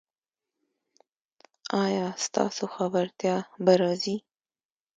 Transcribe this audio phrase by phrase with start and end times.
[1.85, 4.15] ایا ستاسو خبرتیا به راځي؟